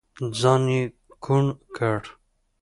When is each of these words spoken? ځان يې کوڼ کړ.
ځان 0.39 0.63
يې 0.73 0.81
کوڼ 1.23 1.45
کړ. 1.75 2.01